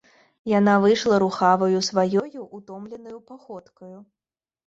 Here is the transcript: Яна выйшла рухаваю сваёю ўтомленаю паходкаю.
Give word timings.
Яна 0.51 0.73
выйшла 0.83 1.15
рухаваю 1.23 1.81
сваёю 1.89 2.41
ўтомленаю 2.59 3.19
паходкаю. 3.29 3.93